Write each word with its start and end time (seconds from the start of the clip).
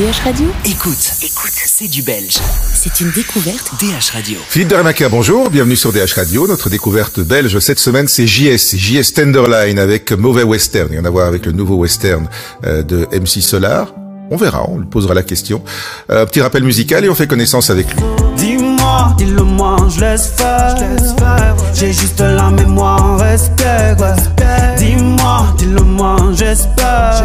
DH 0.00 0.24
Radio 0.24 0.46
Écoute, 0.64 1.12
écoute, 1.22 1.52
c'est 1.52 1.86
du 1.86 2.00
belge. 2.00 2.38
C'est 2.72 3.02
une 3.02 3.10
découverte 3.10 3.70
DH 3.78 4.14
Radio. 4.14 4.38
Philippe 4.48 4.68
Dermaca, 4.68 5.10
bonjour, 5.10 5.50
bienvenue 5.50 5.76
sur 5.76 5.92
DH 5.92 6.14
Radio. 6.16 6.46
Notre 6.48 6.70
découverte 6.70 7.20
belge 7.20 7.58
cette 7.58 7.78
semaine, 7.78 8.08
c'est 8.08 8.26
JS, 8.26 8.76
JS 8.78 9.12
Tenderline 9.12 9.78
avec 9.78 10.12
Mauvais 10.12 10.42
Western. 10.42 10.88
Il 10.90 10.96
y 10.96 10.98
en 10.98 11.04
a 11.04 11.08
à 11.08 11.10
voir 11.10 11.26
avec 11.26 11.44
le 11.44 11.52
nouveau 11.52 11.74
western 11.74 12.30
euh, 12.64 12.82
de 12.82 13.06
MC 13.12 13.42
Solar. 13.42 13.92
On 14.30 14.38
verra, 14.38 14.66
on 14.70 14.78
lui 14.78 14.86
posera 14.86 15.12
la 15.12 15.22
question. 15.22 15.62
Euh, 16.10 16.24
petit 16.24 16.40
rappel 16.40 16.64
musical 16.64 17.04
et 17.04 17.10
on 17.10 17.14
fait 17.14 17.26
connaissance 17.26 17.68
avec 17.68 17.92
lui. 17.92 18.00
Dis-moi, 18.38 19.14
dis-le-moi, 19.18 19.86
je 19.94 20.00
laisse 20.00 20.28
faire. 20.34 21.56
J'ai 21.74 21.92
juste 21.92 22.20
la 22.20 22.48
mémoire, 22.48 23.18
respect. 23.18 23.96
ouais. 23.98 24.59
Dis-moi, 24.80 25.44
dis-le-moi, 25.58 26.16
j'espère 26.32 27.22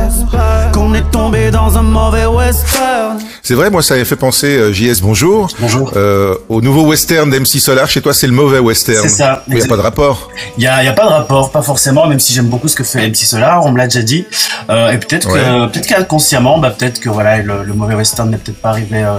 qu'on 0.73 0.93
est 0.93 1.09
tombé 1.09 1.51
dans 1.51 1.77
un 1.77 1.83
mauvais 1.83 2.25
western. 2.25 3.17
C'est 3.47 3.53
vrai, 3.53 3.69
moi 3.69 3.83
ça 3.83 3.93
avait 3.93 4.05
fait 4.05 4.15
penser, 4.15 4.57
euh, 4.57 4.73
JS, 4.73 5.01
bonjour. 5.03 5.47
Bonjour. 5.59 5.91
Euh, 5.95 6.33
au 6.49 6.61
nouveau 6.61 6.81
western 6.87 7.29
d'MC 7.29 7.59
Solar. 7.59 7.87
Chez 7.87 8.01
toi, 8.01 8.11
c'est 8.11 8.25
le 8.25 8.33
mauvais 8.33 8.57
western. 8.57 9.03
C'est 9.07 9.17
ça. 9.17 9.43
Il 9.47 9.53
n'y 9.53 9.61
a 9.61 9.67
pas 9.67 9.77
de 9.77 9.81
rapport. 9.83 10.29
Il 10.57 10.63
y 10.63 10.67
a, 10.67 10.83
y 10.83 10.87
a 10.87 10.93
pas 10.93 11.03
de 11.03 11.09
rapport, 11.11 11.51
pas 11.51 11.61
forcément, 11.61 12.07
même 12.07 12.19
si 12.19 12.33
j'aime 12.33 12.47
beaucoup 12.47 12.67
ce 12.67 12.75
que 12.75 12.83
fait 12.83 13.07
MC 13.07 13.17
Solar, 13.17 13.63
on 13.63 13.71
me 13.71 13.77
l'a 13.77 13.85
déjà 13.85 14.01
dit. 14.01 14.25
Euh, 14.71 14.89
et 14.93 14.97
peut-être 14.97 15.29
Ouais. 15.31 15.41
que, 15.41 15.67
peut-être 15.71 15.85
qu'inconsciemment, 15.85 16.57
bah 16.57 16.71
peut-être 16.71 16.99
que 16.99 17.07
voilà, 17.09 17.37
le, 17.37 17.61
le 17.63 17.73
mauvais 17.75 17.93
western 17.93 18.31
n'est 18.31 18.37
peut-être 18.37 18.59
pas 18.59 18.69
arrivé 18.69 19.03
euh, 19.03 19.17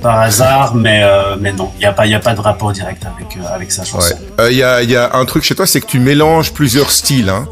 par 0.00 0.20
hasard, 0.20 0.76
mais 0.76 1.02
mais 1.40 1.52
non, 1.52 1.70
il 1.76 1.82
y 1.82 1.86
a 1.86 1.92
pas, 1.92 2.06
il 2.06 2.12
y 2.12 2.14
a 2.14 2.20
pas 2.20 2.34
de 2.34 2.40
rapport 2.40 2.70
direct 2.70 3.02
avec 3.04 3.36
avec 3.52 3.72
sa 3.72 3.82
chanson. 3.84 4.14
Ouais. 4.14 4.44
Euh, 4.44 4.52
Il 4.52 4.58
y, 4.58 4.62
a, 4.62 4.82
y 4.84 4.94
a 4.94 5.16
un 5.16 5.24
truc 5.24 5.42
chez 5.42 5.56
toi, 5.56 5.66
c'est 5.66 5.80
que 5.80 5.86
tu 5.86 5.98
mélanges 5.98 6.52
plusieurs 6.52 6.92
styles. 6.92 7.28
Hein. 7.28 7.48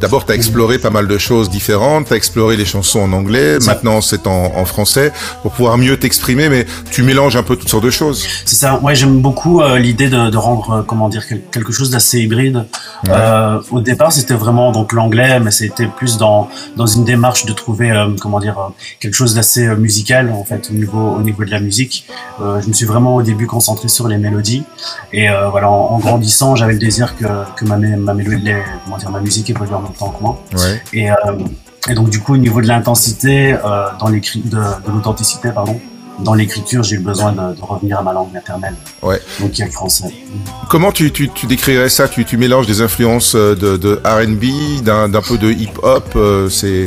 D'abord, 0.00 0.24
tu 0.24 0.30
as 0.30 0.36
exploré 0.36 0.78
pas 0.78 0.90
mal 0.90 1.08
de 1.08 1.18
choses 1.18 1.50
différentes. 1.50 2.06
Tu 2.06 2.12
as 2.12 2.16
exploré 2.16 2.56
les 2.56 2.64
chansons 2.64 3.00
en 3.00 3.12
anglais. 3.12 3.58
Ça. 3.60 3.72
Maintenant, 3.72 4.00
c'est 4.00 4.28
en, 4.28 4.52
en 4.54 4.64
français 4.64 5.12
pour 5.48 5.56
pouvoir 5.56 5.78
mieux 5.78 5.96
t'exprimer. 5.98 6.48
Mais 6.48 6.66
tu 6.90 7.02
mélanges 7.02 7.36
un 7.36 7.42
peu 7.42 7.56
toutes 7.56 7.68
sortes 7.70 7.84
de 7.84 7.90
choses. 7.90 8.26
C'est 8.44 8.56
ça. 8.56 8.78
Ouais, 8.80 8.94
j'aime 8.94 9.20
beaucoup 9.20 9.60
euh, 9.62 9.78
l'idée 9.78 10.08
de, 10.08 10.30
de 10.30 10.36
rendre, 10.36 10.70
euh, 10.70 10.82
comment 10.82 11.08
dire, 11.08 11.26
quel- 11.26 11.42
quelque 11.50 11.72
chose 11.72 11.90
d'assez 11.90 12.20
hybride. 12.20 12.66
Euh, 13.08 13.60
au 13.70 13.80
départ, 13.80 14.12
c'était 14.12 14.34
vraiment 14.34 14.72
donc 14.72 14.92
l'anglais, 14.92 15.40
mais 15.40 15.50
c'était 15.50 15.86
plus 15.86 16.18
dans 16.18 16.48
dans 16.76 16.86
une 16.86 17.04
démarche 17.04 17.46
de 17.46 17.52
trouver, 17.52 17.90
euh, 17.90 18.08
comment 18.20 18.40
dire, 18.40 18.58
euh, 18.58 18.68
quelque 19.00 19.14
chose 19.14 19.34
d'assez 19.34 19.66
musical 19.76 20.30
en 20.32 20.44
fait 20.44 20.68
au 20.70 20.74
niveau 20.74 21.14
au 21.18 21.22
niveau 21.22 21.44
de 21.44 21.50
la 21.50 21.60
musique. 21.60 22.06
Euh, 22.42 22.60
je 22.62 22.68
me 22.68 22.72
suis 22.74 22.86
vraiment 22.86 23.14
au 23.16 23.22
début 23.22 23.46
concentré 23.46 23.88
sur 23.88 24.06
les 24.08 24.18
mélodies 24.18 24.64
et 25.12 25.28
euh, 25.30 25.48
voilà, 25.48 25.70
en, 25.70 25.94
en 25.94 25.98
grandissant, 25.98 26.56
j'avais 26.56 26.74
le 26.74 26.78
désir 26.78 27.16
que 27.16 27.24
que 27.56 27.64
ma 27.64 27.76
ma 27.76 28.14
mélodie, 28.14 28.50
comment 28.84 28.98
dire, 28.98 29.10
ma 29.10 29.20
musique 29.20 29.48
évolue 29.50 29.74
en 29.74 29.80
même 29.80 29.92
temps 29.92 30.10
que 30.10 30.22
moi. 30.22 30.42
Ouais. 30.54 30.82
Et, 30.92 31.10
euh, 31.10 31.14
et 31.88 31.94
donc 31.94 32.10
du 32.10 32.20
coup, 32.20 32.34
au 32.34 32.38
niveau 32.38 32.60
de 32.60 32.66
l'intensité, 32.66 33.54
euh, 33.54 33.86
dans 33.98 34.08
de, 34.10 34.16
de 34.18 34.90
l'authenticité, 34.92 35.50
pardon, 35.50 35.80
dans 36.20 36.34
l'écriture, 36.34 36.82
j'ai 36.82 36.96
eu 36.96 36.98
besoin 37.00 37.30
de, 37.32 37.54
de 37.54 37.62
revenir 37.62 37.98
à 38.00 38.02
ma 38.02 38.12
langue 38.12 38.32
maternelle, 38.32 38.74
Ouais. 39.02 39.20
donc 39.40 39.52
qui 39.52 39.62
est 39.62 39.66
le 39.66 39.70
français. 39.70 40.12
Comment 40.68 40.90
tu, 40.90 41.12
tu, 41.12 41.28
tu 41.30 41.46
décrirais 41.46 41.88
ça? 41.88 42.08
Tu, 42.08 42.24
tu 42.24 42.36
mélanges 42.36 42.66
des 42.66 42.80
influences 42.82 43.34
euh, 43.36 43.54
de, 43.54 43.76
de 43.76 44.00
R&B, 44.04 44.82
d'un 44.84 45.22
peu 45.22 45.38
de 45.38 45.50
hip-hop. 45.52 46.04
euh, 46.16 46.48
c'est 46.48 46.86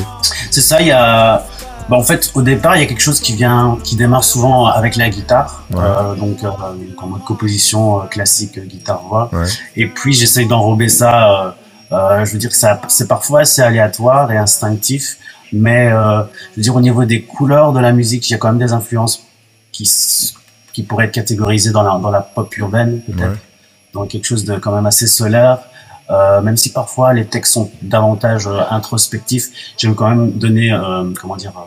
C'est 0.51 0.61
ça, 0.61 0.81
il 0.81 0.87
y 0.87 0.91
a. 0.91 1.45
Bah, 1.89 1.97
en 1.97 2.03
fait, 2.03 2.29
au 2.35 2.41
départ, 2.41 2.75
il 2.77 2.81
y 2.81 2.83
a 2.83 2.85
quelque 2.85 3.01
chose 3.01 3.19
qui 3.19 3.33
vient, 3.33 3.77
qui 3.83 3.95
démarre 3.95 4.23
souvent 4.23 4.65
avec 4.67 4.95
la 4.97 5.09
guitare, 5.09 5.63
Ouais. 5.73 5.79
euh, 5.81 6.15
donc 6.15 6.43
euh, 6.43 6.47
donc 6.49 7.01
en 7.03 7.07
mode 7.07 7.23
composition 7.23 7.99
classique, 8.09 8.57
euh, 8.57 8.65
guitare-voix. 8.65 9.29
Ouais. 9.33 9.47
Et 9.77 9.87
puis 9.87 10.13
j'essaye 10.13 10.45
d'enrober 10.47 10.89
ça. 10.89 11.55
Euh, 11.91 12.23
je 12.25 12.31
veux 12.33 12.37
dire 12.39 12.49
que 12.49 12.55
ça, 12.55 12.79
c'est 12.87 13.07
parfois 13.07 13.41
assez 13.41 13.61
aléatoire 13.61 14.31
et 14.31 14.37
instinctif, 14.37 15.17
mais 15.51 15.87
euh, 15.91 16.21
je 16.51 16.57
veux 16.57 16.61
dire 16.63 16.75
au 16.75 16.81
niveau 16.81 17.03
des 17.05 17.21
couleurs 17.23 17.73
de 17.73 17.79
la 17.79 17.91
musique, 17.91 18.29
il 18.29 18.33
y 18.33 18.35
a 18.35 18.37
quand 18.37 18.49
même 18.53 18.59
des 18.65 18.73
influences 18.73 19.25
qui 19.71 19.89
qui 20.73 20.83
pourraient 20.83 21.05
être 21.05 21.11
catégorisées 21.11 21.71
dans 21.71 21.83
la 21.83 21.99
dans 21.99 22.11
la 22.11 22.21
pop 22.21 22.55
urbaine 22.57 23.01
peut-être, 23.01 23.31
Ouais. 23.31 23.37
dans 23.93 24.05
quelque 24.05 24.25
chose 24.25 24.45
de 24.45 24.55
quand 24.57 24.73
même 24.73 24.85
assez 24.85 25.07
solaire. 25.07 25.59
Euh, 26.09 26.41
même 26.41 26.57
si 26.57 26.71
parfois 26.73 27.13
les 27.13 27.25
textes 27.25 27.53
sont 27.53 27.71
davantage 27.81 28.45
euh, 28.47 28.59
introspectifs, 28.69 29.47
j'aime 29.77 29.95
quand 29.95 30.09
même 30.09 30.31
donner 30.31 30.71
euh, 30.73 31.09
comment 31.19 31.37
dire 31.37 31.53
euh, 31.57 31.61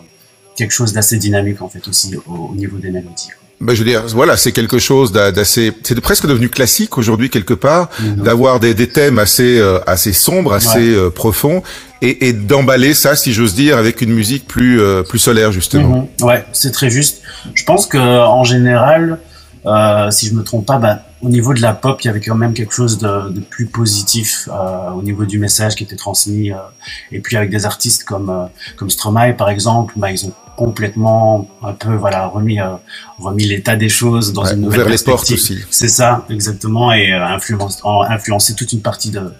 quelque 0.56 0.70
chose 0.72 0.92
d'assez 0.92 1.16
dynamique 1.18 1.62
en 1.62 1.68
fait 1.68 1.86
aussi 1.88 2.14
au, 2.26 2.48
au 2.52 2.54
niveau 2.54 2.76
des 2.78 2.90
mélodies. 2.90 3.30
Ben, 3.60 3.72
je 3.74 3.78
veux 3.82 3.88
dire, 3.88 4.02
voilà, 4.08 4.36
c'est 4.36 4.52
quelque 4.52 4.78
chose 4.78 5.12
d'a- 5.12 5.32
d'assez, 5.32 5.72
c'est 5.82 5.94
de- 5.94 6.00
presque 6.00 6.26
devenu 6.26 6.48
classique 6.48 6.98
aujourd'hui 6.98 7.30
quelque 7.30 7.54
part, 7.54 7.88
d'avoir 8.16 8.60
des, 8.60 8.74
des 8.74 8.88
thèmes 8.88 9.18
assez 9.18 9.58
euh, 9.58 9.78
assez 9.86 10.12
sombres, 10.12 10.52
assez 10.52 10.94
euh, 10.94 11.10
profonds, 11.10 11.62
et, 12.02 12.28
et 12.28 12.32
d'emballer 12.32 12.92
ça, 12.94 13.16
si 13.16 13.32
j'ose 13.32 13.54
dire, 13.54 13.78
avec 13.78 14.00
une 14.02 14.12
musique 14.12 14.46
plus 14.46 14.80
euh, 14.80 15.02
plus 15.02 15.18
solaire 15.18 15.52
justement. 15.52 16.08
Mhm. 16.20 16.26
Ouais, 16.26 16.44
c'est 16.52 16.72
très 16.72 16.90
juste. 16.90 17.22
Je 17.54 17.64
pense 17.64 17.86
que 17.86 17.98
en 17.98 18.44
général, 18.44 19.18
euh, 19.66 20.10
si 20.10 20.26
je 20.28 20.34
me 20.34 20.42
trompe 20.42 20.66
pas, 20.66 20.78
bah, 20.78 20.98
au 21.24 21.28
niveau 21.28 21.52
de 21.54 21.62
la 21.62 21.72
pop, 21.72 22.00
il 22.02 22.06
y 22.06 22.10
avait 22.10 22.20
quand 22.20 22.34
même 22.44 22.54
quelque 22.54 22.74
chose 22.74 22.98
de, 22.98 23.30
de 23.30 23.40
plus 23.40 23.66
positif 23.66 24.48
euh, 24.52 24.90
au 24.98 25.02
niveau 25.02 25.24
du 25.24 25.38
message 25.38 25.74
qui 25.76 25.84
était 25.84 25.96
transmis. 25.96 26.52
euh, 26.52 26.56
et 27.12 27.20
puis 27.20 27.36
avec 27.36 27.50
des 27.50 27.64
artistes 27.66 28.04
comme 28.04 28.28
euh, 28.30 28.44
comme 28.76 28.90
Stromae 28.90 29.32
par 29.42 29.48
exemple, 29.48 29.94
bah, 29.96 30.10
ils 30.10 30.24
ont 30.26 30.32
complètement 30.56 31.48
un 31.62 31.72
peu 31.72 31.94
voilà 31.94 32.26
remis 32.28 32.60
euh, 32.60 32.74
remis 33.18 33.44
l'état 33.44 33.74
des 33.76 33.88
choses 33.88 34.32
dans 34.32 34.44
Ouais, 34.44 34.52
une 34.54 34.60
nouvelle 34.62 34.80
ouvert 34.82 34.92
les 34.98 35.02
portes 35.04 35.26
perspective. 35.28 35.56
aussi. 35.64 35.66
C'est 35.80 35.88
ça, 35.88 36.24
exactement, 36.30 36.92
et 36.92 37.12
influence, 37.12 37.78
en- 37.82 38.02
influencer 38.02 38.54
toute 38.54 38.72
une 38.72 38.80
partie 38.90 39.10
de, 39.10 39.32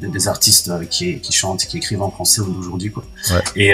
de- 0.00 0.06
des 0.08 0.28
artistes 0.28 0.70
qui, 0.88 1.18
qui 1.20 1.32
chantent, 1.32 1.64
qui 1.68 1.76
écrivent 1.78 2.02
en 2.02 2.10
français 2.10 2.42
d'aujourd'hui, 2.46 2.90
quoi. 2.92 3.02
Ouais. 3.30 3.42
Et, 3.56 3.72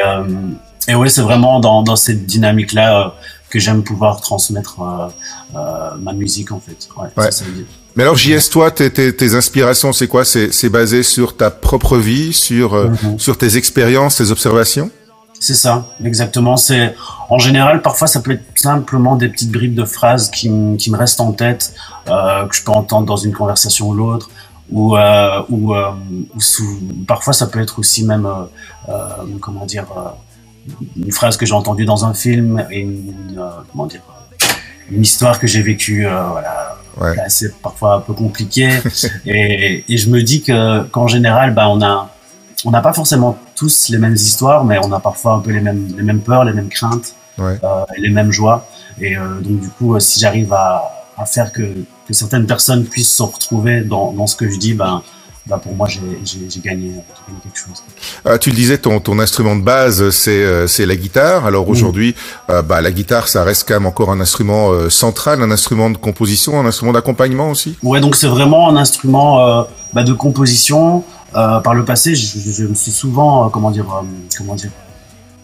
et 0.89 0.95
ouais, 0.95 1.09
c'est 1.09 1.21
vraiment 1.23 1.61
dans, 1.61 1.83
dans 1.83 1.97
cette 1.97 2.25
dynamique-là 2.27 3.15
que 3.57 3.63
j'aime 3.65 3.83
pouvoir 3.83 4.21
transmettre 4.21 4.77
euh, 4.81 5.09
euh, 5.57 5.91
ma 6.01 6.13
musique, 6.13 6.53
en 6.53 6.61
fait. 6.61 6.89
Ouais, 6.97 7.09
Ouais. 7.17 7.25
c'est 7.31 7.33
ça 7.33 7.45
l'idée. 7.47 7.67
Mais 7.97 8.03
alors 8.03 8.17
JS, 8.17 8.51
toi, 8.51 8.71
tes, 8.71 8.91
tes, 8.93 9.17
tes 9.17 9.35
inspirations, 9.35 9.93
c'est 9.95 10.07
quoi? 10.09 10.25
C'est 10.25 10.69
basé 10.69 11.03
sur 11.03 11.37
ta 11.37 11.51
propre 11.51 11.97
vie, 11.97 12.33
sur 12.35 12.75
euh, 12.75 12.89
Mhm. 13.03 13.19
sur 13.19 13.39
tes 13.39 13.57
expériences, 13.57 14.17
tes 14.17 14.31
observations? 14.31 14.91
C'est 15.41 15.55
ça, 15.55 15.87
exactement. 16.05 16.57
C'est 16.59 16.95
en 17.31 17.39
général 17.39 17.81
parfois 17.83 18.07
ça 18.09 18.21
peut 18.21 18.33
être 18.33 18.45
simplement 18.55 19.17
des 19.17 19.29
petites 19.29 19.51
bribes 19.51 19.75
de 19.75 19.85
phrases 19.85 20.31
qui, 20.31 20.49
me- 20.51 20.77
qui 20.77 20.91
me 20.91 20.97
restent 20.99 21.21
en 21.21 21.33
tête, 21.33 21.75
euh, 22.09 22.47
que 22.47 22.55
je 22.57 22.63
peux 22.65 22.73
entendre 22.73 23.07
dans 23.07 23.17
une 23.19 23.33
conversation 23.33 23.89
ou 23.89 23.95
l'autre, 23.95 24.29
ou 24.71 24.97
euh, 24.97 25.43
ou, 25.51 25.75
euh, 25.75 25.91
ou 26.35 26.41
sous- 26.41 26.79
parfois 27.07 27.33
ça 27.35 27.47
peut 27.47 27.61
être 27.61 27.79
aussi 27.79 28.05
même 28.05 28.27
comment 29.41 29.67
dire 29.67 29.87
une 30.97 31.13
phrase 31.13 31.37
que 31.37 31.47
j'ai 31.47 31.55
entendue 31.55 31.85
dans 31.85 32.05
un 32.05 32.15
film 32.15 32.65
et 32.71 32.81
une 32.81 33.37
euh, 33.39 33.51
comment 33.71 33.87
dire 33.87 34.01
une 34.91 35.03
histoire 35.03 35.39
que 35.41 35.47
j'ai 35.47 35.63
vécue 35.63 36.07
euh, 36.07 36.23
voilà 36.31 36.77
Ouais. 36.99 37.15
assez 37.21 37.51
parfois 37.63 37.97
un 37.97 38.01
peu 38.01 38.15
compliquée 38.15 38.71
et, 39.27 39.85
et 39.87 39.97
je 39.99 40.09
me 40.09 40.23
dis 40.23 40.41
que 40.43 40.83
qu'en 40.85 41.07
général 41.07 41.53
bah 41.53 41.69
on 41.69 41.83
a 41.83 42.09
on 42.65 42.71
n'a 42.71 42.81
pas 42.81 42.95
forcément 42.95 43.37
tous 43.55 43.91
les 43.91 43.99
mêmes 43.99 44.15
histoires, 44.15 44.65
mais 44.65 44.79
on 44.83 44.91
a 44.93 44.99
parfois 44.99 45.35
un 45.35 45.41
peu 45.41 45.51
les 45.51 45.61
mêmes, 45.61 45.93
les 45.95 46.03
mêmes 46.03 46.21
peurs, 46.21 46.43
les 46.45 46.55
mêmes 46.55 46.71
craintes, 46.71 47.15
Ouais. 47.39 47.59
euh, 47.63 47.85
et 47.97 48.01
les 48.01 48.09
mêmes 48.09 48.33
joies. 48.33 48.67
Et 48.99 49.17
euh, 49.17 49.41
donc 49.41 49.61
du 49.61 49.69
coup, 49.69 50.01
si 50.01 50.19
j'arrive 50.21 50.53
à, 50.55 50.91
à 51.19 51.27
faire 51.27 51.53
que, 51.53 51.63
que 52.09 52.15
certaines 52.15 52.47
personnes 52.47 52.85
puissent 52.87 53.13
se 53.15 53.23
retrouver 53.23 53.83
dans, 53.83 54.13
dans 54.13 54.27
ce 54.27 54.35
que 54.37 54.49
je 54.51 54.59
dis, 54.59 54.73
ben, 54.73 55.03
ben 55.47 55.59
pour 55.59 55.75
moi, 55.75 55.87
j'ai 55.89 56.01
gagné, 56.01 56.91
gagné 56.91 57.03
quelque 57.43 57.57
chose. 57.57 57.83
Euh, 58.27 58.37
tu 58.39 58.51
le 58.51 58.57
disais, 58.57 58.79
ton, 58.79 58.99
ton 59.01 59.19
instrument 59.21 59.55
de 59.55 59.63
base, 59.63 60.11
c'est 60.11 60.43
euh, 60.45 60.67
la 60.79 60.97
guitare. 60.97 61.47
Alors 61.47 61.69
aujourd'hui, 61.69 62.15
euh, 62.51 62.63
bah, 62.63 62.81
la 62.81 62.91
guitare, 62.91 63.29
ça 63.29 63.45
reste 63.45 63.67
quand 63.69 63.75
même 63.75 63.87
encore 63.87 64.11
un 64.11 64.21
instrument 64.21 64.71
euh, 64.71 64.91
central, 64.91 65.43
un 65.43 65.51
instrument 65.53 65.89
de 65.91 65.97
composition, 65.99 66.59
un 66.61 66.67
instrument 66.67 66.93
d'accompagnement 66.93 67.51
aussi? 67.51 67.79
Ouais, 67.83 68.01
donc 68.01 68.17
c'est 68.17 68.27
vraiment 68.27 68.69
un 68.69 68.77
instrument 68.77 69.67
bah, 69.93 70.03
de 70.03 70.13
composition. 70.13 71.05
Euh, 71.35 71.61
par 71.61 71.75
le 71.75 71.85
passé, 71.85 72.15
je, 72.15 72.27
je- 72.39 72.51
je 72.51 72.65
me 72.65 72.75
suis 72.75 72.93
souvent, 72.93 73.49
comment 73.51 73.71
dire, 73.71 73.85
comment 74.39 74.55
dire, 74.55 74.71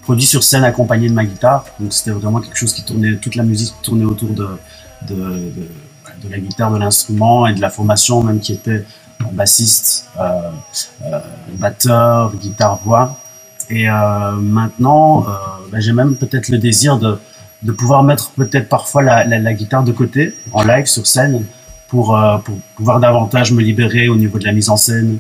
produit 0.03 0.25
sur 0.27 0.43
scène 0.43 0.65
accompagné 0.65 1.09
de 1.09 1.15
ma 1.15 1.25
guitare. 1.25 1.65
Donc 1.79 1.93
c'était 1.93 2.11
vraiment 2.13 2.41
quelque 2.41 2.57
chose 2.57 2.73
qui 2.73 2.83
tournait, 2.85 3.17
toute 3.17 3.35
la 3.37 3.43
musique 3.45 3.75
tournait 3.83 4.05
autour 4.07 4.31
de, 4.31 4.49
de, 5.09 5.15
de, 5.15 5.69
de 6.23 6.31
la 6.31 6.39
guitare, 6.39 6.71
de 6.73 6.79
l'instrument 6.79 7.47
et 7.47 7.55
de 7.55 7.61
la 7.61 7.71
formation 7.71 8.23
même 8.23 8.41
qui 8.41 8.53
était 8.53 8.85
bassiste, 9.33 10.07
euh, 10.19 10.51
euh, 11.05 11.21
batteur, 11.55 12.35
guitare, 12.35 12.81
voix. 12.85 13.17
Et 13.71 13.89
euh, 13.89 14.33
maintenant, 14.33 15.25
bah, 15.71 15.79
j'ai 15.81 15.93
même 15.93 16.17
peut-être 16.17 16.49
le 16.49 16.59
désir 16.59 16.99
de, 16.99 17.19
de 17.63 17.73
pouvoir 17.73 18.03
mettre 18.03 18.31
peut-être 18.33 18.69
parfois 18.69 19.03
la, 19.03 19.25
la, 19.25 19.39
la 19.39 19.55
guitare 19.55 19.85
de 19.85 19.93
côté 19.93 20.35
en 20.53 20.65
live 20.65 20.87
sur 20.87 21.07
scène 21.07 21.45
pour, 21.89 22.19
pour 22.45 22.57
pouvoir 22.77 22.99
davantage 23.01 23.53
me 23.53 23.63
libérer 23.63 24.09
au 24.09 24.17
niveau 24.17 24.39
de 24.39 24.45
la 24.45 24.53
mise 24.53 24.69
en 24.69 24.77
scène, 24.77 25.19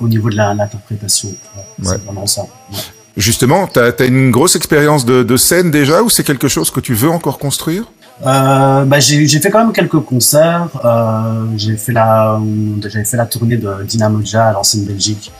au 0.00 0.08
niveau 0.08 0.30
de 0.30 0.36
l'interprétation. 0.36 1.30
Ouais. 1.30 1.64
C'est 1.82 2.04
vraiment 2.04 2.26
ça. 2.26 2.42
Ouais. 2.42 2.78
Justement, 3.16 3.66
t'as 3.66 3.90
as 3.98 4.04
une 4.04 4.30
grosse 4.30 4.56
expérience 4.56 5.04
de, 5.04 5.22
de 5.22 5.36
scène 5.36 5.70
déjà, 5.70 6.02
ou 6.02 6.08
c'est 6.08 6.24
quelque 6.24 6.48
chose 6.48 6.70
que 6.70 6.80
tu 6.80 6.94
veux 6.94 7.10
encore 7.10 7.38
construire? 7.38 7.84
Euh, 8.24 8.84
bah, 8.84 9.00
j'ai 9.00 9.26
fait 9.26 9.50
quand 9.50 9.64
même 9.64 9.72
quelques 9.72 10.00
concerts. 10.00 10.68
Euh, 10.84 11.46
j'ai 11.56 11.76
fait 11.76 11.92
la, 11.92 12.38
j'avais 12.82 13.04
fait 13.04 13.16
la 13.16 13.26
tournée 13.26 13.56
de 13.56 13.82
Dynamo 13.84 14.20
Jazz 14.24 14.50
à 14.50 14.52
l'ancienne 14.52 14.84
Belgique, 14.84 15.32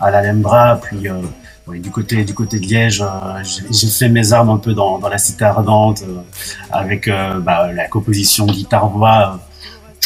à 0.00 0.10
l'Alhambra, 0.10 0.78
puis 0.80 1.08
euh, 1.08 1.22
du 1.78 1.90
côté 1.90 2.24
de 2.24 2.66
Liège, 2.66 3.04
j'ai 3.70 3.88
fait 3.88 4.08
mes 4.08 4.32
armes 4.32 4.50
un 4.50 4.56
peu 4.56 4.72
dans, 4.72 5.00
la 5.00 5.18
cité 5.18 5.44
ardente 5.44 6.02
avec 6.70 7.10
bah, 7.42 7.70
la 7.74 7.88
composition 7.88 8.46
guitare-voix 8.46 9.38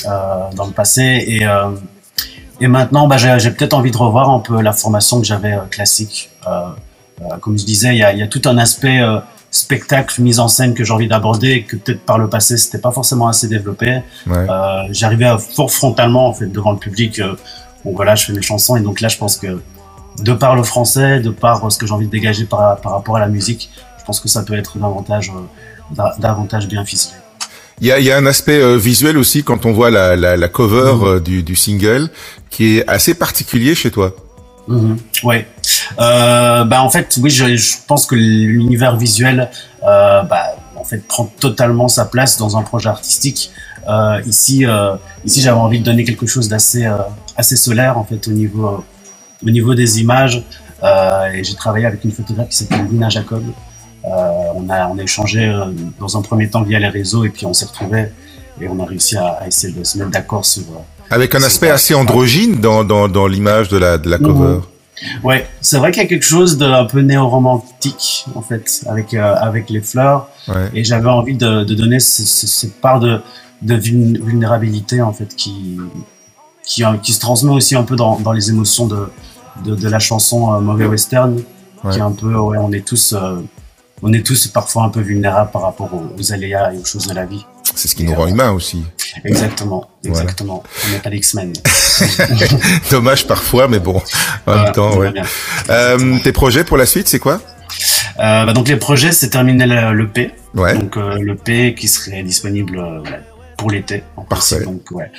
dans 0.04 0.66
le 0.66 0.72
passé 0.72 1.40
et 2.60 2.66
maintenant, 2.66 3.06
bah, 3.06 3.16
j'ai 3.16 3.50
peut-être 3.52 3.74
envie 3.74 3.92
de 3.92 3.96
revoir 3.96 4.28
un 4.30 4.40
peu 4.40 4.60
la 4.60 4.72
formation 4.72 5.20
que 5.20 5.26
j'avais 5.26 5.56
classique. 5.70 6.30
comme 7.40 7.56
je 7.56 7.64
disais, 7.64 7.94
il 7.94 7.98
y 7.98 8.22
a, 8.22 8.26
tout 8.26 8.42
un 8.46 8.58
aspect 8.58 9.00
spectacle, 9.52 10.20
mise 10.22 10.40
en 10.40 10.48
scène 10.48 10.74
que 10.74 10.82
j'ai 10.82 10.92
envie 10.92 11.06
d'aborder 11.06 11.62
que 11.62 11.76
peut-être 11.76 12.00
par 12.00 12.18
le 12.18 12.28
passé 12.28 12.56
c'était 12.56 12.78
pas 12.78 12.90
forcément 12.90 13.28
assez 13.28 13.46
développé. 13.46 14.00
Euh, 14.26 14.82
J'arrivais 14.90 15.30
fort 15.54 15.70
frontalement 15.70 16.26
en 16.26 16.32
fait 16.32 16.46
devant 16.46 16.72
le 16.72 16.78
public. 16.78 17.20
Euh, 17.20 17.34
bon 17.84 17.94
voilà, 17.94 18.14
je 18.14 18.24
fais 18.24 18.32
mes 18.32 18.42
chansons 18.42 18.76
et 18.76 18.80
donc 18.80 19.00
là 19.00 19.08
je 19.08 19.18
pense 19.18 19.36
que 19.36 19.60
de 20.22 20.32
par 20.32 20.56
le 20.56 20.62
français, 20.62 21.20
de 21.20 21.30
par 21.30 21.70
ce 21.70 21.78
que 21.78 21.86
j'ai 21.86 21.92
envie 21.92 22.06
de 22.06 22.10
dégager 22.10 22.44
par, 22.44 22.80
par 22.80 22.92
rapport 22.92 23.16
à 23.16 23.20
la 23.20 23.28
musique, 23.28 23.70
je 23.98 24.04
pense 24.04 24.20
que 24.20 24.28
ça 24.28 24.42
peut 24.42 24.54
être 24.54 24.78
davantage, 24.78 25.30
euh, 25.30 26.02
davantage 26.18 26.66
bien 26.66 26.84
ficelé. 26.84 27.16
Il 27.80 27.86
y 27.86 27.92
a, 27.92 28.00
y 28.00 28.10
a, 28.10 28.16
un 28.16 28.26
aspect 28.26 28.60
euh, 28.60 28.76
visuel 28.76 29.18
aussi 29.18 29.42
quand 29.42 29.66
on 29.66 29.72
voit 29.72 29.90
la, 29.90 30.16
la, 30.16 30.36
la 30.36 30.48
cover 30.48 30.94
mmh. 30.94 31.20
du, 31.20 31.42
du 31.42 31.56
single 31.56 32.08
qui 32.48 32.78
est 32.78 32.88
assez 32.88 33.14
particulier 33.14 33.74
chez 33.74 33.90
toi. 33.90 34.14
Mmh. 34.68 34.94
Ouais. 35.24 35.46
Euh, 36.00 36.64
bah 36.64 36.82
en 36.82 36.90
fait, 36.90 37.18
oui, 37.22 37.30
je, 37.30 37.56
je 37.56 37.76
pense 37.86 38.06
que 38.06 38.14
l'univers 38.14 38.96
visuel, 38.96 39.50
euh, 39.84 40.22
bah, 40.22 40.54
en 40.76 40.84
fait, 40.84 41.06
prend 41.06 41.24
totalement 41.40 41.88
sa 41.88 42.04
place 42.04 42.38
dans 42.38 42.56
un 42.56 42.62
projet 42.62 42.88
artistique. 42.88 43.50
Euh, 43.88 44.20
ici, 44.26 44.64
euh, 44.66 44.94
ici, 45.24 45.40
j'avais 45.40 45.58
envie 45.58 45.80
de 45.80 45.84
donner 45.84 46.04
quelque 46.04 46.26
chose 46.26 46.48
d'assez, 46.48 46.84
euh, 46.86 46.96
assez 47.36 47.56
solaire 47.56 47.98
en 47.98 48.04
fait 48.04 48.26
au 48.28 48.32
niveau, 48.32 48.84
au 49.44 49.50
niveau 49.50 49.74
des 49.74 50.00
images. 50.00 50.42
et 51.34 51.44
j'ai 51.44 51.54
travaillé 51.54 51.86
avec 51.86 52.04
une 52.04 52.12
photographe 52.12 52.48
qui 52.48 52.56
s'appelle 52.56 52.86
Lina 52.90 53.08
Jacob. 53.08 53.44
on 54.04 54.68
a, 54.68 54.88
on 54.88 54.98
a 54.98 55.02
échangé 55.02 55.40
dans 56.00 56.16
un 56.16 56.22
premier 56.22 56.48
temps 56.50 56.62
via 56.62 56.78
les 56.80 56.88
réseaux 56.88 57.24
et 57.24 57.28
puis 57.28 57.46
on 57.46 57.54
s'est 57.54 57.66
retrouvés 57.66 58.08
et 58.60 58.66
on 58.68 58.78
a 58.80 58.84
réussi 58.84 59.16
à, 59.16 59.26
à 59.42 59.46
essayer 59.46 59.72
de 59.72 59.84
se 59.84 59.98
mettre 59.98 60.10
d'accord 60.10 60.44
sur 60.44 60.64
avec 61.10 61.34
un 61.34 61.42
aspect 61.42 61.68
assez 61.68 61.94
androgyne 61.94 62.60
dans, 62.60 62.84
dans, 62.84 63.06
dans 63.06 63.26
l'image 63.26 63.68
de 63.68 63.76
la, 63.76 63.98
de 63.98 64.08
la 64.08 64.18
cover. 64.18 64.60
Ouais, 65.22 65.48
c'est 65.60 65.78
vrai 65.78 65.90
qu'il 65.90 66.02
y 66.02 66.06
a 66.06 66.08
quelque 66.08 66.24
chose 66.24 66.58
d'un 66.58 66.84
peu 66.84 67.00
néo-romantique 67.00 68.26
en 68.34 68.42
fait 68.42 68.82
avec 68.86 69.14
euh, 69.14 69.34
avec 69.36 69.70
les 69.70 69.80
fleurs. 69.80 70.28
Ouais. 70.48 70.70
Et 70.74 70.84
j'avais 70.84 71.08
envie 71.08 71.36
de, 71.36 71.64
de 71.64 71.74
donner 71.74 72.00
cette 72.00 72.80
part 72.80 73.00
de, 73.00 73.20
de 73.62 73.74
vulnérabilité 73.76 75.02
en 75.02 75.12
fait 75.12 75.34
qui 75.34 75.78
qui, 76.64 76.84
qui 77.02 77.12
se 77.12 77.20
transmet 77.20 77.52
aussi 77.52 77.74
un 77.74 77.82
peu 77.82 77.96
dans, 77.96 78.18
dans 78.20 78.32
les 78.32 78.50
émotions 78.50 78.86
de, 78.86 79.08
de, 79.64 79.74
de 79.74 79.88
la 79.88 79.98
chanson 79.98 80.54
euh, 80.54 80.60
Mauvais 80.60 80.86
Western, 80.86 81.42
ouais. 81.84 81.92
qui 81.92 81.98
est 81.98 82.02
un 82.02 82.12
peu 82.12 82.34
ouais, 82.34 82.58
on 82.58 82.72
est 82.72 82.86
tous 82.86 83.12
euh, 83.12 83.36
on 84.02 84.12
est 84.12 84.24
tous 84.24 84.48
parfois 84.48 84.84
un 84.84 84.88
peu 84.88 85.00
vulnérables 85.00 85.50
par 85.50 85.62
rapport 85.62 85.90
aux, 85.94 86.32
aléas 86.32 86.72
et 86.74 86.78
aux 86.78 86.84
choses 86.84 87.06
de 87.06 87.14
la 87.14 87.24
vie. 87.24 87.44
C'est 87.74 87.88
ce 87.88 87.94
qui 87.94 88.04
nous 88.04 88.14
rend 88.14 88.26
humains 88.26 88.50
aussi. 88.50 88.82
Exactement, 89.24 89.88
exactement. 90.04 90.62
Voilà. 90.64 90.88
On 90.88 90.92
n'est 90.92 91.02
pas 91.02 91.14
X-Men. 91.14 91.52
Dommage 92.90 93.26
parfois, 93.26 93.68
mais 93.68 93.78
bon, 93.78 94.00
en 94.46 94.54
même 94.54 94.72
temps, 94.72 94.96
ouais. 94.96 95.12
Euh, 95.70 96.18
tes 96.22 96.32
projets 96.32 96.64
pour 96.64 96.76
la 96.76 96.86
suite, 96.86 97.08
c'est 97.08 97.18
quoi? 97.18 97.40
Euh, 98.18 98.44
bah 98.44 98.52
Donc 98.52 98.68
les 98.68 98.76
projets, 98.76 99.12
c'est 99.12 99.30
terminer 99.30 99.66
le, 99.66 100.06
P. 100.08 100.30
Ouais. 100.54 100.76
Donc 100.76 100.96
euh, 100.96 101.18
le 101.18 101.34
P 101.34 101.74
qui 101.74 101.88
serait 101.88 102.22
disponible 102.22 102.78
euh, 102.78 103.02
pour 103.56 103.70
l'été. 103.70 104.02
Parfait. 104.28 104.56
Principe, 104.56 104.64
donc 104.64 104.90
ouais, 104.90 105.10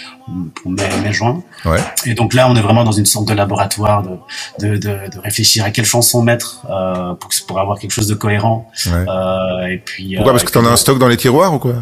pour 0.55 0.71
mai, 0.71 0.83
mai, 1.01 1.13
juin. 1.13 1.41
Ouais. 1.65 1.79
Et 2.05 2.13
donc 2.13 2.33
là, 2.33 2.49
on 2.49 2.55
est 2.55 2.61
vraiment 2.61 2.83
dans 2.83 2.91
une 2.91 3.05
sorte 3.05 3.27
de 3.27 3.33
laboratoire 3.33 4.03
de 4.03 4.17
de, 4.59 4.77
de, 4.77 5.09
de 5.09 5.19
réfléchir 5.19 5.63
à 5.65 5.71
quelle 5.71 5.85
chanson 5.85 6.21
mettre 6.21 6.65
euh, 6.69 7.13
pour 7.15 7.29
pour 7.47 7.59
avoir 7.59 7.79
quelque 7.79 7.91
chose 7.91 8.07
de 8.07 8.15
cohérent. 8.15 8.69
Ouais. 8.85 8.91
Euh, 9.07 9.65
et 9.67 9.77
puis. 9.77 10.15
Pourquoi? 10.15 10.33
Parce 10.33 10.43
que 10.43 10.51
t'en 10.51 10.65
as 10.65 10.69
un 10.69 10.77
stock 10.77 10.99
dans 10.99 11.07
les 11.07 11.17
tiroirs 11.17 11.53
ou 11.53 11.59
quoi? 11.59 11.75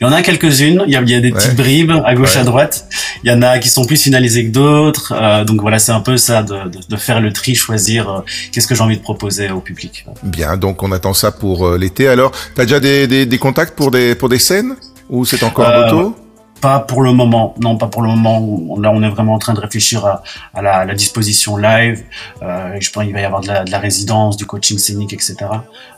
Il 0.00 0.04
y 0.04 0.06
en 0.06 0.12
a 0.12 0.22
quelques-unes. 0.22 0.84
Il 0.86 0.92
y 0.92 0.96
a, 0.96 1.02
il 1.02 1.10
y 1.10 1.14
a 1.14 1.20
des 1.20 1.32
petites 1.32 1.56
bribes 1.56 1.92
à 2.04 2.14
gauche 2.14 2.34
ouais. 2.34 2.40
à 2.40 2.44
droite. 2.44 2.86
Il 3.24 3.30
y 3.30 3.32
en 3.32 3.42
a 3.42 3.58
qui 3.58 3.68
sont 3.68 3.84
plus 3.84 4.00
finalisées 4.00 4.46
que 4.46 4.52
d'autres. 4.52 5.12
Euh, 5.16 5.44
donc 5.44 5.60
voilà, 5.60 5.78
c'est 5.78 5.92
un 5.92 6.00
peu 6.00 6.16
ça 6.16 6.42
de, 6.42 6.68
de, 6.68 6.78
de, 6.88 6.96
faire 6.96 7.20
le 7.20 7.32
tri, 7.32 7.54
choisir 7.54 8.08
euh, 8.08 8.20
qu'est-ce 8.52 8.66
que 8.66 8.74
j'ai 8.74 8.82
envie 8.82 8.96
de 8.96 9.02
proposer 9.02 9.50
au 9.50 9.60
public. 9.60 10.06
Bien, 10.22 10.56
donc 10.56 10.82
on 10.82 10.92
attend 10.92 11.14
ça 11.14 11.32
pour 11.32 11.66
euh, 11.66 11.78
l'été. 11.78 12.08
Alors, 12.08 12.32
t'as 12.54 12.64
déjà 12.64 12.80
des, 12.80 13.06
des, 13.06 13.26
des, 13.26 13.38
contacts 13.38 13.76
pour 13.76 13.90
des 13.90 14.14
pour 14.14 14.28
des 14.28 14.38
scènes? 14.38 14.76
Ou 15.10 15.24
c'est 15.24 15.42
encore 15.42 15.66
en 15.66 15.80
moto 15.80 16.16
pas 16.60 16.80
pour 16.80 17.02
le 17.02 17.12
moment, 17.12 17.54
non, 17.60 17.76
pas 17.76 17.86
pour 17.86 18.02
le 18.02 18.08
moment. 18.08 18.76
Là, 18.78 18.90
on 18.90 19.02
est 19.02 19.08
vraiment 19.08 19.34
en 19.34 19.38
train 19.38 19.54
de 19.54 19.60
réfléchir 19.60 20.04
à, 20.04 20.22
à, 20.54 20.62
la, 20.62 20.76
à 20.78 20.84
la, 20.84 20.94
disposition 20.94 21.56
live. 21.56 22.04
Euh, 22.42 22.76
je 22.80 22.90
pense 22.90 23.04
qu'il 23.04 23.12
va 23.12 23.20
y 23.20 23.24
avoir 23.24 23.40
de 23.40 23.48
la, 23.48 23.64
de 23.64 23.70
la, 23.70 23.78
résidence, 23.78 24.36
du 24.36 24.46
coaching 24.46 24.78
scénique, 24.78 25.12
etc. 25.12 25.36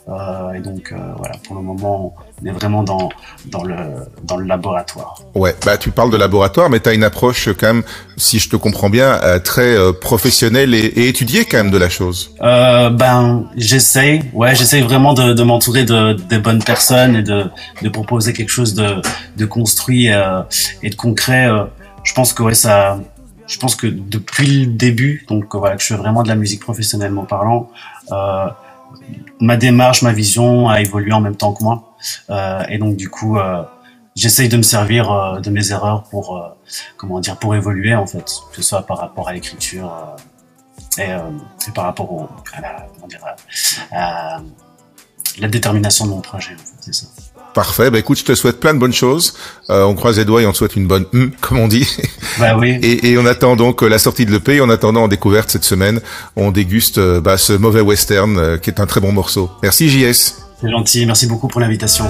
Euh, 0.08 0.52
et 0.52 0.60
donc, 0.60 0.92
euh, 0.92 0.96
voilà, 1.16 1.34
pour 1.44 1.56
le 1.56 1.62
moment, 1.62 2.14
on 2.28 2.29
est 2.46 2.52
vraiment 2.52 2.82
dans, 2.82 3.08
dans, 3.46 3.62
le, 3.62 3.76
dans 4.24 4.36
le 4.36 4.46
laboratoire. 4.46 5.20
Ouais, 5.34 5.54
bah 5.64 5.76
tu 5.76 5.90
parles 5.90 6.10
de 6.10 6.16
laboratoire, 6.16 6.70
mais 6.70 6.80
tu 6.80 6.88
as 6.88 6.94
une 6.94 7.04
approche 7.04 7.48
quand 7.58 7.68
même, 7.68 7.82
si 8.16 8.38
je 8.38 8.48
te 8.48 8.56
comprends 8.56 8.90
bien, 8.90 9.20
euh, 9.22 9.38
très 9.38 9.76
euh, 9.76 9.92
professionnelle 9.92 10.74
et, 10.74 10.78
et, 10.78 11.08
étudiée 11.08 11.44
quand 11.44 11.58
même 11.58 11.70
de 11.70 11.78
la 11.78 11.88
chose. 11.88 12.34
Euh, 12.42 12.90
ben, 12.90 13.44
j'essaye, 13.56 14.22
ouais, 14.32 14.54
j'essaye 14.54 14.82
vraiment 14.82 15.14
de, 15.14 15.32
de 15.32 15.42
m'entourer 15.42 15.84
de, 15.84 16.14
de 16.14 16.38
bonnes 16.38 16.62
personnes 16.62 17.16
et 17.16 17.22
de, 17.22 17.44
de 17.82 17.88
proposer 17.88 18.32
quelque 18.32 18.50
chose 18.50 18.74
de, 18.74 19.02
de 19.36 19.46
construit 19.46 20.10
euh, 20.10 20.42
et 20.82 20.90
de 20.90 20.96
concret. 20.96 21.48
Euh, 21.48 21.64
je 22.04 22.14
pense 22.14 22.32
que 22.32 22.42
ouais, 22.42 22.54
ça, 22.54 22.98
je 23.46 23.58
pense 23.58 23.74
que 23.76 23.86
depuis 23.86 24.64
le 24.64 24.72
début, 24.72 25.26
donc 25.28 25.54
voilà, 25.54 25.76
que 25.76 25.82
je 25.82 25.88
fais 25.88 25.96
vraiment 25.96 26.22
de 26.22 26.28
la 26.28 26.36
musique 26.36 26.60
professionnellement 26.60 27.24
parlant. 27.24 27.70
Euh, 28.12 28.46
ma 29.40 29.56
démarche, 29.56 30.02
ma 30.02 30.12
vision 30.12 30.68
a 30.68 30.80
évolué 30.80 31.12
en 31.12 31.20
même 31.20 31.36
temps 31.36 31.52
que 31.52 31.62
moi. 31.62 31.89
Euh, 32.30 32.62
et 32.68 32.78
donc 32.78 32.96
du 32.96 33.08
coup, 33.08 33.38
euh, 33.38 33.62
j'essaye 34.14 34.48
de 34.48 34.56
me 34.56 34.62
servir 34.62 35.10
euh, 35.10 35.40
de 35.40 35.50
mes 35.50 35.70
erreurs 35.72 36.04
pour, 36.04 36.42
comment 36.96 37.20
dire, 37.20 37.36
pour 37.36 37.54
évoluer 37.54 37.94
en 37.94 38.06
fait, 38.06 38.24
que 38.50 38.56
ce 38.56 38.62
soit 38.62 38.82
par 38.82 38.98
rapport 38.98 39.28
à 39.28 39.32
l'écriture 39.32 39.92
et, 40.98 41.02
et, 41.02 41.70
par 41.74 41.84
rapport 41.84 42.12
au, 42.12 42.28
à, 42.52 42.60
la, 42.60 42.86
comment 42.94 43.06
dire, 43.06 43.20
à 43.92 44.40
la 45.38 45.48
détermination 45.48 46.06
de 46.06 46.10
mon 46.10 46.20
projet. 46.20 46.54
En 46.54 46.58
fait, 46.58 46.76
c'est 46.80 46.94
ça. 46.94 47.06
Parfait. 47.54 47.90
Bah 47.90 47.98
écoute, 47.98 48.18
je 48.18 48.24
te 48.24 48.34
souhaite 48.34 48.60
plein 48.60 48.74
de 48.74 48.78
bonnes 48.78 48.92
choses. 48.92 49.34
Euh, 49.70 49.82
on 49.84 49.94
croise 49.94 50.18
les 50.18 50.24
doigts 50.24 50.42
et 50.42 50.46
on 50.46 50.52
te 50.52 50.56
souhaite 50.56 50.76
une 50.76 50.86
bonne 50.86 51.06
hum, 51.12 51.32
comme 51.40 51.58
on 51.58 51.68
dit. 51.68 51.86
Bah 52.38 52.56
oui. 52.56 52.78
Et, 52.82 53.10
et 53.10 53.18
on 53.18 53.26
attend 53.26 53.56
donc 53.56 53.82
la 53.82 53.98
sortie 53.98 54.24
de 54.24 54.30
l'EP. 54.30 54.60
En 54.60 54.70
attendant, 54.70 55.04
en 55.04 55.08
découverte 55.08 55.50
cette 55.50 55.64
semaine, 55.64 56.00
on 56.36 56.50
déguste 56.52 57.00
bah, 57.20 57.38
ce 57.38 57.52
mauvais 57.52 57.80
western 57.80 58.38
euh, 58.38 58.56
qui 58.56 58.70
est 58.70 58.80
un 58.80 58.86
très 58.86 59.00
bon 59.00 59.12
morceau. 59.12 59.50
Merci 59.62 59.88
JS. 59.88 60.49
C'est 60.60 60.70
gentil. 60.70 61.06
Merci 61.06 61.26
beaucoup 61.26 61.48
pour 61.48 61.60
l'invitation. 61.60 62.04